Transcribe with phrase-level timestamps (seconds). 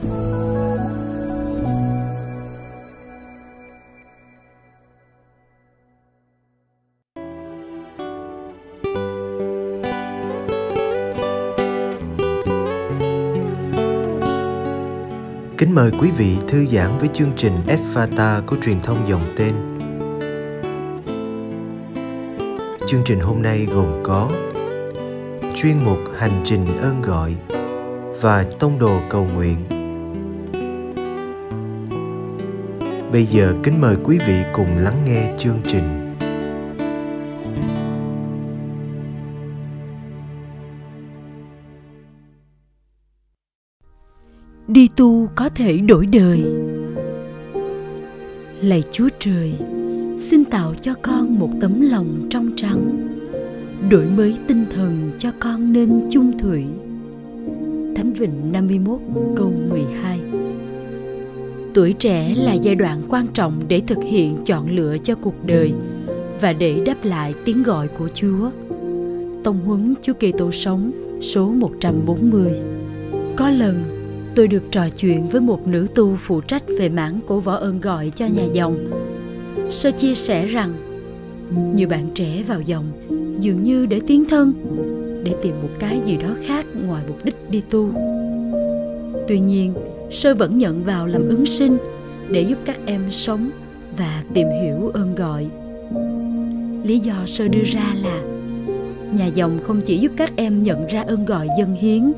[0.00, 0.08] Kính
[15.74, 17.52] mời quý vị thư giãn với chương trình
[17.94, 19.54] Fata của truyền thông dòng tên.
[22.86, 24.30] Chương trình hôm nay gồm có
[25.56, 27.34] chuyên mục Hành trình ơn gọi
[28.20, 29.79] và tông đồ cầu nguyện.
[33.12, 36.10] Bây giờ kính mời quý vị cùng lắng nghe chương trình.
[44.72, 46.44] đi tu có thể đổi đời.
[48.60, 49.54] Lạy chúa trời,
[50.18, 53.08] xin tạo cho con một tấm lòng trong trắng,
[53.90, 56.64] đổi mới tinh thần cho con nên chung thủy.
[57.96, 59.00] Thánh Vịnh 51
[59.36, 60.20] câu 12
[61.74, 65.72] Tuổi trẻ là giai đoạn quan trọng để thực hiện chọn lựa cho cuộc đời
[66.40, 68.50] và để đáp lại tiếng gọi của Chúa.
[69.44, 72.52] Tông huấn Chúa Kitô sống số 140
[73.36, 73.84] Có lần
[74.34, 77.80] tôi được trò chuyện với một nữ tu phụ trách về mảng của võ ơn
[77.80, 78.90] gọi cho nhà dòng.
[79.70, 80.72] Sơ chia sẻ rằng,
[81.74, 82.84] nhiều bạn trẻ vào dòng
[83.40, 84.52] dường như để tiến thân,
[85.24, 87.88] để tìm một cái gì đó khác ngoài mục đích đi tu.
[89.28, 89.74] Tuy nhiên,
[90.10, 91.78] Sơ vẫn nhận vào làm ứng sinh
[92.30, 93.50] để giúp các em sống
[93.98, 95.46] và tìm hiểu ơn gọi.
[96.84, 98.22] Lý do Sơ đưa ra là
[99.12, 102.12] nhà dòng không chỉ giúp các em nhận ra ơn gọi dân hiến,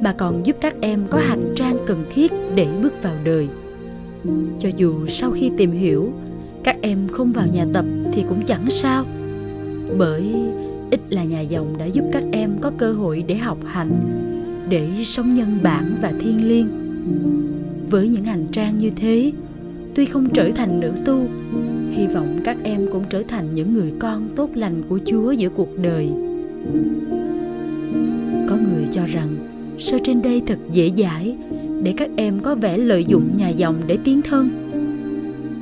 [0.00, 3.48] mà còn giúp các em có hành trang cần thiết để bước vào đời
[4.58, 6.12] cho dù sau khi tìm hiểu,
[6.64, 9.04] các em không vào nhà tập thì cũng chẳng sao,
[9.98, 10.34] bởi
[10.90, 13.90] ít là nhà dòng đã giúp các em có cơ hội để học hành,
[14.68, 16.87] để sống nhân bản và thiêng liêng
[17.90, 19.32] với những hành trang như thế,
[19.94, 21.26] tuy không trở thành nữ tu,
[21.90, 25.48] hy vọng các em cũng trở thành những người con tốt lành của chúa giữa
[25.48, 26.10] cuộc đời.
[28.48, 29.28] Có người cho rằng
[29.78, 31.36] sơ trên đây thật dễ dãi
[31.82, 34.50] để các em có vẻ lợi dụng nhà dòng để tiến thân?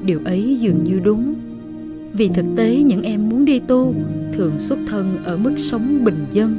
[0.06, 1.34] Điều ấy dường như đúng,
[2.12, 3.94] vì thực tế những em muốn đi tu
[4.32, 6.58] thường xuất thân ở mức sống bình dân,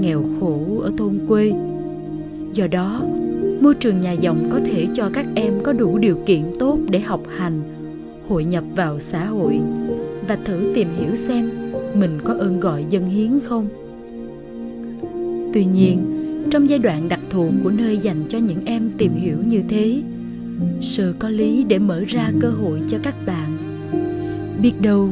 [0.00, 1.52] nghèo khổ ở thôn quê.
[2.54, 3.02] Do đó
[3.62, 7.00] môi trường nhà dòng có thể cho các em có đủ điều kiện tốt để
[7.00, 7.60] học hành,
[8.28, 9.60] hội nhập vào xã hội.
[10.28, 11.50] Và thử tìm hiểu xem
[11.94, 13.66] mình có ơn gọi dân hiến không.
[15.54, 15.98] Tuy nhiên,
[16.50, 20.02] trong giai đoạn đặc thù của nơi dành cho những em tìm hiểu như thế,
[20.80, 23.56] sự có lý để mở ra cơ hội cho các bạn.
[24.62, 25.08] Biết đâu,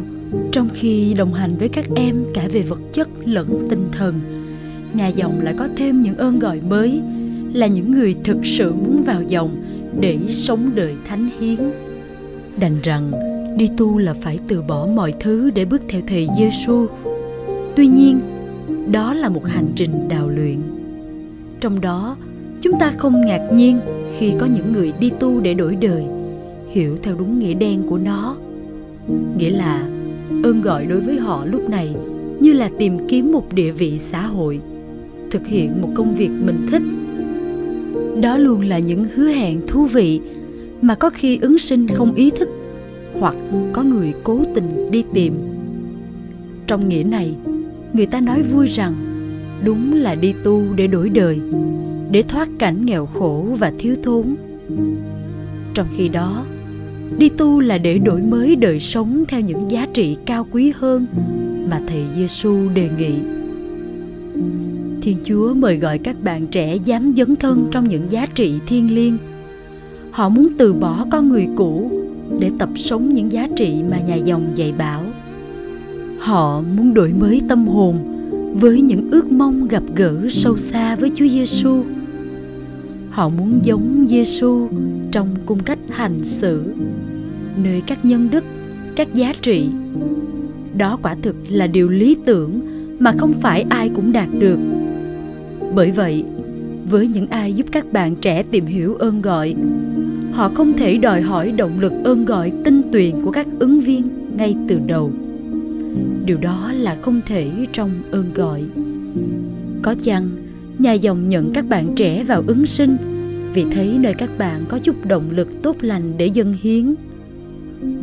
[0.53, 4.21] trong khi đồng hành với các em cả về vật chất lẫn tinh thần,
[4.95, 7.03] nhà dòng lại có thêm những ơn gọi mới
[7.53, 9.63] là những người thực sự muốn vào dòng
[10.01, 11.57] để sống đời thánh hiến.
[12.61, 13.13] Đành rằng
[13.57, 16.87] đi tu là phải từ bỏ mọi thứ để bước theo thầy Giêsu.
[17.77, 18.21] Tuy nhiên,
[18.93, 20.59] đó là một hành trình đào luyện.
[21.61, 22.17] Trong đó
[22.63, 23.81] chúng ta không ngạc nhiên
[24.19, 26.05] khi có những người đi tu để đổi đời
[26.71, 28.37] hiểu theo đúng nghĩa đen của nó.
[29.39, 29.89] Nghĩa là
[30.43, 31.95] ơn gọi đối với họ lúc này
[32.41, 34.61] như là tìm kiếm một địa vị xã hội
[35.31, 36.83] thực hiện một công việc mình thích
[38.21, 40.21] đó luôn là những hứa hẹn thú vị
[40.83, 42.49] mà có khi ứng sinh không ý thức
[43.21, 43.37] hoặc
[43.73, 45.35] có người cố tình đi tìm
[46.67, 47.35] trong nghĩa này,
[47.93, 48.95] người ta nói vui rằng
[49.65, 51.41] đúng là đi tu để đổi đời,
[52.11, 54.37] để thoát cảnh nghèo khổ và thiếu thốn
[55.75, 56.45] trong khi đó,
[57.19, 61.07] đi tu là để đổi mới đời sống theo những giá trị cao quý hơn
[61.71, 63.40] mà thầy Giêsu đề nghị.
[65.03, 68.95] Thiên Chúa mời gọi các bạn trẻ dám dấn thân trong những giá trị thiêng
[68.95, 69.19] liêng.
[70.11, 71.91] Họ muốn từ bỏ con người cũ
[72.39, 75.03] để tập sống những giá trị mà nhà dòng dạy bảo.
[76.19, 77.99] Họ muốn đổi mới tâm hồn
[78.55, 81.83] với những ước mong gặp gỡ sâu xa với Chúa Giêsu.
[83.11, 84.69] Họ muốn giống Giêsu
[85.13, 86.65] trong cung cách hành xử,
[87.63, 88.45] nơi các nhân đức,
[88.97, 89.69] các giá trị.
[90.79, 92.61] Đó quả thực là điều lý tưởng
[92.99, 94.59] mà không phải ai cũng đạt được.
[95.75, 96.25] Bởi vậy,
[96.91, 99.55] với những ai giúp các bạn trẻ tìm hiểu ơn gọi,
[100.33, 104.09] họ không thể đòi hỏi động lực ơn gọi tinh tuyền của các ứng viên
[104.37, 105.13] ngay từ đầu.
[106.25, 108.65] Điều đó là không thể trong ơn gọi.
[109.83, 110.29] Có chăng
[110.79, 112.97] nhà dòng nhận các bạn trẻ vào ứng sinh
[113.55, 116.95] vì thấy nơi các bạn có chút động lực tốt lành để dâng hiến?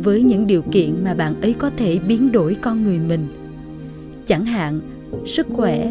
[0.04, 3.26] Với những điều kiện mà bạn ấy có thể biến đổi con người mình
[4.26, 4.80] chẳng hạn
[5.24, 5.90] sức khỏe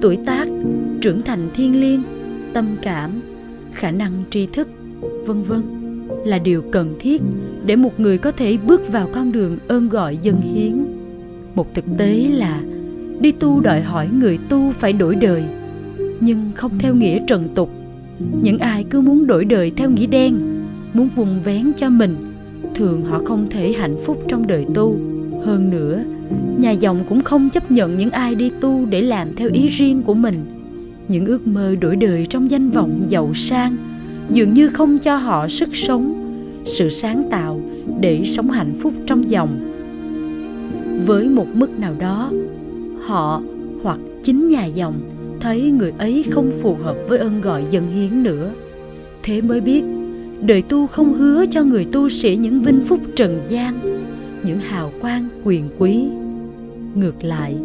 [0.00, 0.48] tuổi tác
[1.04, 2.02] trưởng thành thiên liêng,
[2.52, 3.10] tâm cảm,
[3.72, 4.68] khả năng tri thức,
[5.26, 5.62] vân vân,
[6.24, 7.22] là điều cần thiết
[7.66, 10.84] để một người có thể bước vào con đường ơn gọi dân hiến.
[11.54, 12.62] Một thực tế là,
[13.20, 15.44] đi tu đòi hỏi người tu phải đổi đời,
[16.20, 17.70] nhưng không theo nghĩa trần tục.
[18.42, 20.38] Những ai cứ muốn đổi đời theo nghĩa đen,
[20.94, 22.16] muốn vùng vén cho mình,
[22.74, 24.96] thường họ không thể hạnh phúc trong đời tu.
[25.42, 26.04] Hơn nữa,
[26.58, 30.02] nhà dòng cũng không chấp nhận những ai đi tu để làm theo ý riêng
[30.02, 30.63] của mình
[31.08, 33.76] những ước mơ đổi đời trong danh vọng giàu sang,
[34.30, 36.14] dường như không cho họ sức sống,
[36.64, 37.60] sự sáng tạo
[38.00, 39.70] để sống hạnh phúc trong dòng.
[41.06, 42.30] Với một mức nào đó,
[43.00, 43.42] họ
[43.82, 44.94] hoặc chính nhà dòng
[45.40, 48.50] thấy người ấy không phù hợp với ơn gọi dân hiến nữa.
[49.22, 49.84] Thế mới biết,
[50.40, 53.78] đời tu không hứa cho người tu sĩ những vinh phúc trần gian,
[54.44, 56.04] những hào quang quyền quý.
[56.94, 57.56] Ngược lại,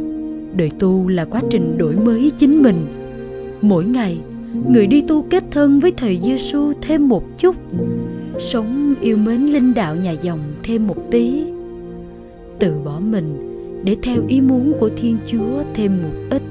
[0.58, 2.86] đời tu là quá trình đổi mới chính mình
[3.62, 4.18] mỗi ngày,
[4.70, 7.56] người đi tu kết thân với thầy Giêsu thêm một chút.
[8.38, 11.44] Sống yêu mến linh đạo nhà dòng thêm một tí.
[12.60, 13.38] Từ bỏ mình
[13.84, 16.42] để theo ý muốn của thiên chúa thêm một ít.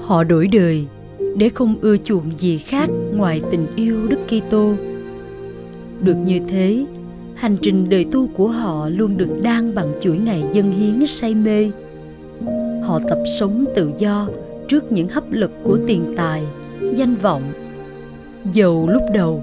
[0.00, 0.84] Họ đổi đời
[1.36, 4.72] để không ưa chuộng gì khác ngoài tình yêu đức kitô.
[6.00, 6.86] Được như thế,
[7.34, 11.34] hành trình đời tu của họ luôn được đan bằng chuỗi ngày dân hiến say
[11.34, 11.70] mê.
[12.82, 14.28] Họ tập sống tự do
[14.74, 16.42] trước những hấp lực của tiền tài,
[16.94, 17.42] danh vọng.
[18.52, 19.42] Dầu lúc đầu,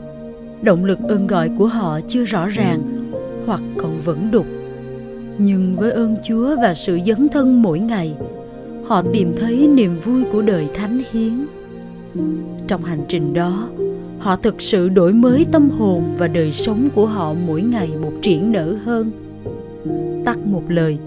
[0.61, 2.81] động lực ơn gọi của họ chưa rõ ràng
[3.45, 4.45] hoặc còn vẫn đục.
[5.37, 8.13] Nhưng với ơn chúa và sự dấn thân mỗi ngày,
[8.85, 11.45] họ tìm thấy niềm vui của đời thánh hiến.
[12.67, 13.69] Trong hành trình đó,
[14.19, 18.13] họ thực sự đổi mới tâm hồn và đời sống của họ mỗi ngày một
[18.21, 19.11] triển nở hơn.
[20.25, 20.97] Tắt một lời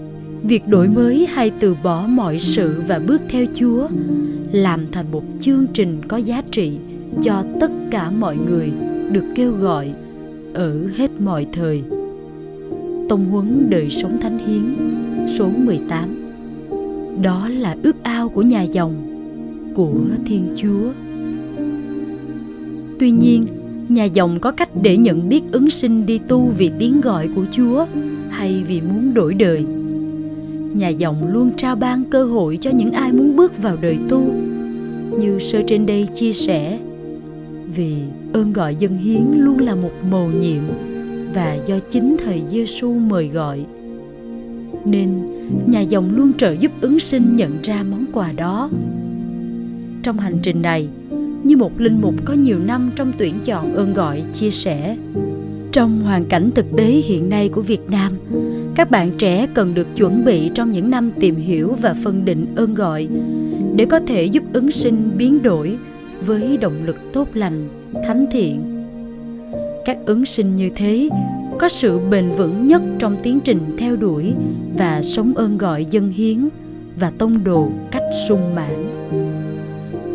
[0.47, 3.87] việc đổi mới hay từ bỏ mọi sự và bước theo chúa
[4.51, 6.77] làm thành một chương trình có giá trị
[7.23, 8.71] cho tất cả mọi người
[9.11, 9.93] được kêu gọi
[10.53, 11.83] ở hết mọi thời.
[13.09, 14.75] Tông huấn đời sống thánh hiến
[15.27, 16.09] số 18
[17.21, 18.95] Đó là ước ao của nhà dòng,
[19.75, 20.91] của Thiên Chúa.
[22.99, 23.45] Tuy nhiên,
[23.89, 27.45] nhà dòng có cách để nhận biết ứng sinh đi tu vì tiếng gọi của
[27.51, 27.85] Chúa
[28.29, 29.65] hay vì muốn đổi đời.
[30.75, 34.21] Nhà dòng luôn trao ban cơ hội cho những ai muốn bước vào đời tu.
[35.19, 36.79] Như sơ trên đây chia sẻ,
[37.75, 37.95] vì
[38.33, 40.61] ơn gọi dân hiến luôn là một mầu nhiệm
[41.33, 43.65] và do chính thầy Giêsu mời gọi.
[44.85, 45.09] Nên
[45.65, 48.69] nhà dòng luôn trợ giúp ứng sinh nhận ra món quà đó.
[50.03, 50.87] Trong hành trình này,
[51.43, 54.97] như một linh mục có nhiều năm trong tuyển chọn ơn gọi chia sẻ,
[55.71, 58.11] trong hoàn cảnh thực tế hiện nay của Việt Nam,
[58.75, 62.45] các bạn trẻ cần được chuẩn bị trong những năm tìm hiểu và phân định
[62.55, 63.07] ơn gọi
[63.75, 65.77] để có thể giúp ứng sinh biến đổi
[66.25, 67.67] với động lực tốt lành,
[68.07, 68.85] thánh thiện.
[69.85, 71.09] Các ứng sinh như thế
[71.59, 74.33] có sự bền vững nhất trong tiến trình theo đuổi
[74.77, 76.49] và sống ơn gọi dân hiến
[76.99, 78.85] và tông đồ cách sung mãn.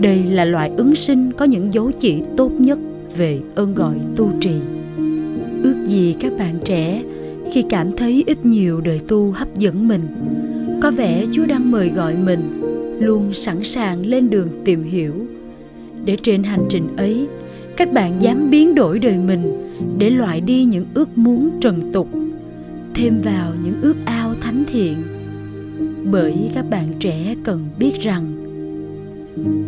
[0.01, 2.79] Đây là loại ứng sinh có những dấu chỉ tốt nhất
[3.17, 4.55] về ơn gọi tu trì.
[5.63, 7.03] Ước gì các bạn trẻ
[7.53, 10.07] khi cảm thấy ít nhiều đời tu hấp dẫn mình.
[10.83, 12.41] Có vẻ chúa đang mời gọi mình
[13.01, 15.15] luôn sẵn sàng lên đường tìm hiểu.
[16.05, 17.29] Để trên hành trình ấy,
[17.77, 19.53] các bạn dám biến đổi đời mình
[19.99, 22.09] để loại đi những ước muốn trần tục,
[22.95, 24.97] thêm vào những ước ao thánh thiện.
[26.11, 28.33] Bởi các bạn trẻ cần biết rằng,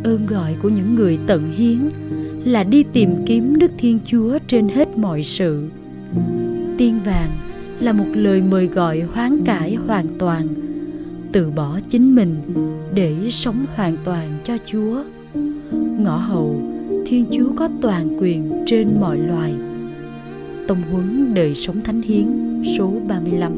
[0.05, 1.79] ơn gọi của những người tận hiến
[2.45, 5.69] là đi tìm kiếm đức thiên chúa trên hết mọi sự.
[6.79, 7.31] Tiên vàng
[7.81, 10.49] là một lời mời gọi hoán cải hoàn toàn,
[11.33, 12.37] từ bỏ chính mình
[12.95, 15.03] để sống hoàn toàn cho chúa.
[15.99, 16.63] Ngõ hầu,
[17.07, 19.55] thiên chúa có toàn quyền trên mọi loài.
[20.69, 22.27] Tông huấn đời sống thánh hiến,
[22.79, 23.53] số 35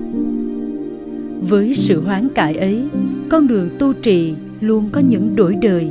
[1.49, 2.83] với sự hoán cải ấy,
[3.31, 5.91] con đường tu trì luôn có những đổi đời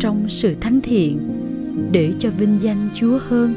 [0.00, 1.18] trong sự thánh thiện
[1.92, 3.54] để cho vinh danh chúa hơn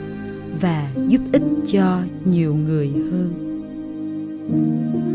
[0.62, 3.53] và giúp ích cho nhiều người hơn.
[4.50, 5.13] Thank you.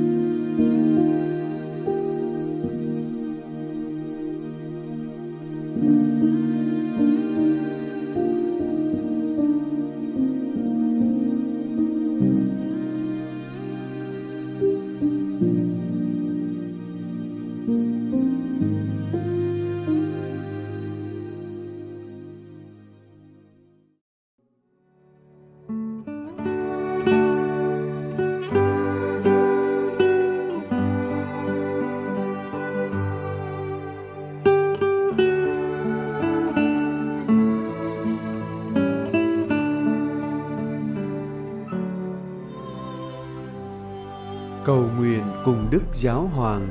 [44.69, 46.69] Cầu nguyện cùng Đức Giáo Hoàng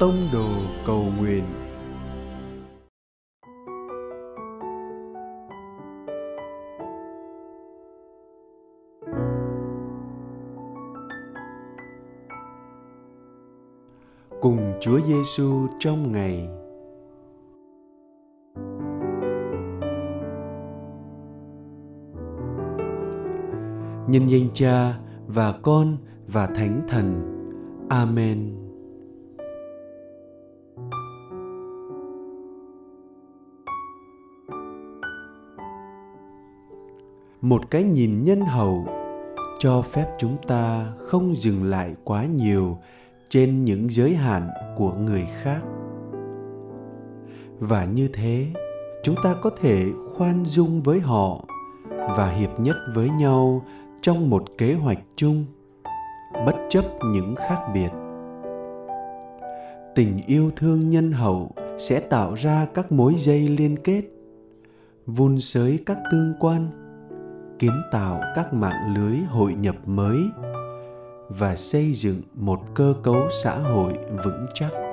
[0.00, 0.48] Tông đồ
[0.86, 1.44] cầu nguyện
[14.40, 16.48] cùng Chúa Giêsu trong ngày.
[24.08, 24.94] Nhân danh Cha
[25.34, 25.96] và Con
[26.28, 27.22] và Thánh Thần.
[27.88, 28.56] Amen.
[37.40, 38.86] Một cái nhìn nhân hậu
[39.58, 42.78] cho phép chúng ta không dừng lại quá nhiều
[43.28, 45.60] trên những giới hạn của người khác
[47.58, 48.46] và như thế,
[49.02, 49.84] chúng ta có thể
[50.16, 51.44] khoan dung với họ
[51.96, 53.62] và hiệp nhất với nhau
[54.02, 55.44] trong một kế hoạch chung,
[56.46, 57.90] bất chấp những khác biệt.
[59.94, 64.02] Tình yêu thương nhân hậu sẽ tạo ra các mối dây liên kết,
[65.06, 66.70] vun sới các tương quan,
[67.58, 70.18] kiến tạo các mạng lưới hội nhập mới
[71.28, 73.92] và xây dựng một cơ cấu xã hội
[74.24, 74.89] vững chắc.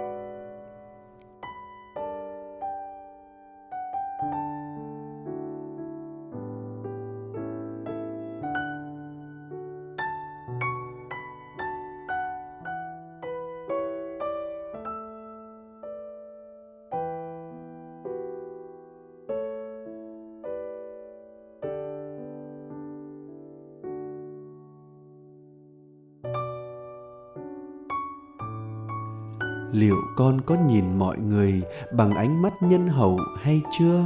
[29.72, 34.06] Liệu con có nhìn mọi người bằng ánh mắt nhân hậu hay chưa?